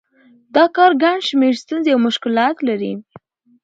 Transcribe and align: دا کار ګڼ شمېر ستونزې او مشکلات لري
دا 0.55 0.63
کار 0.75 0.91
ګڼ 1.03 1.17
شمېر 1.29 1.53
ستونزې 1.63 1.89
او 1.93 1.99
مشکلات 2.07 2.55
لري 2.69 2.93